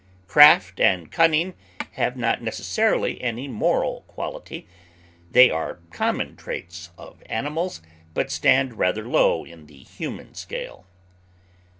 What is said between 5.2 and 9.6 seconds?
they are common traits of animals, but stand rather low